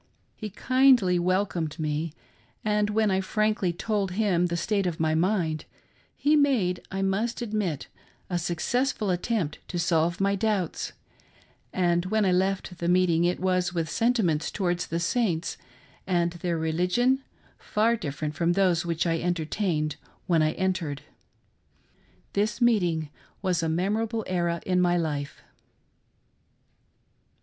He 0.35 0.49
kindly 0.49 1.19
welcomed 1.19 1.77
me, 1.77 2.11
and 2.65 2.89
when 2.89 3.11
I 3.11 3.21
frankly 3.21 3.71
told 3.71 4.13
him 4.13 4.47
the 4.47 4.57
state 4.57 4.87
of 4.87 4.99
my 4.99 5.13
mind, 5.13 5.65
he 6.17 6.35
made, 6.35 6.81
I 6.89 7.03
must 7.03 7.39
admit, 7.43 7.85
a 8.27 8.39
successful 8.39 9.11
attempt 9.11 9.59
to 9.67 9.77
solve 9.77 10.19
my 10.19 10.33
doubts, 10.33 10.93
and 11.71 12.07
when 12.07 12.25
I 12.25 12.31
left 12.31 12.79
the 12.79 12.87
meeting 12.87 13.25
it 13.25 13.39
was 13.39 13.75
with 13.75 13.91
sentiments 13.91 14.49
towards 14.49 14.87
the 14.87 14.99
saints 14.99 15.55
and 16.07 16.31
their 16.31 16.57
religion 16.57 17.19
far 17.59 17.95
different 17.95 18.33
from 18.33 18.53
those 18.53 18.83
which 18.83 19.05
I 19.05 19.19
entertained 19.19 19.97
when 20.25 20.41
I 20.41 20.53
entered. 20.53 21.03
This 22.33 22.59
meeting 22.59 23.11
was 23.43 23.61
a 23.61 23.69
memorable 23.69 24.23
era 24.25 24.63
in 24.65 24.81
my 24.81 24.97
life. 24.97 25.43